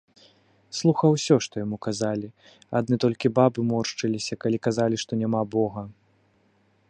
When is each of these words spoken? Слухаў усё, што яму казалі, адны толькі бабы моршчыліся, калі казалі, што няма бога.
Слухаў 0.77 1.09
усё, 1.17 1.35
што 1.47 1.53
яму 1.65 1.77
казалі, 1.87 2.27
адны 2.79 2.95
толькі 3.05 3.31
бабы 3.39 3.59
моршчыліся, 3.71 4.33
калі 4.45 4.57
казалі, 4.69 4.95
што 5.03 5.11
няма 5.25 5.41
бога. 5.57 5.83